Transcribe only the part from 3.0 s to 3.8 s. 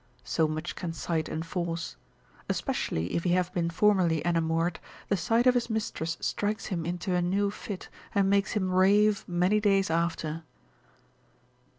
if he have been